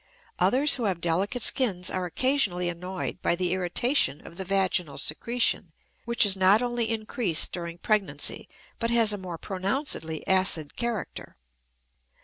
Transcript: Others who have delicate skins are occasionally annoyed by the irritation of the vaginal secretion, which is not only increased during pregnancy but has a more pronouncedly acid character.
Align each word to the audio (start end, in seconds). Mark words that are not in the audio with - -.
Others 0.39 0.73
who 0.77 0.85
have 0.85 0.99
delicate 0.99 1.43
skins 1.43 1.91
are 1.91 2.05
occasionally 2.05 2.69
annoyed 2.69 3.21
by 3.21 3.35
the 3.35 3.53
irritation 3.53 4.25
of 4.25 4.37
the 4.37 4.43
vaginal 4.43 4.97
secretion, 4.97 5.73
which 6.05 6.25
is 6.25 6.35
not 6.35 6.59
only 6.63 6.89
increased 6.89 7.51
during 7.51 7.77
pregnancy 7.77 8.49
but 8.79 8.89
has 8.89 9.13
a 9.13 9.17
more 9.19 9.37
pronouncedly 9.37 10.25
acid 10.27 10.75
character. 10.75 11.37